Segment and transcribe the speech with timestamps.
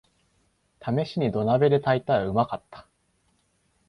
[0.79, 2.87] ためしに土鍋で炊いたらうまかった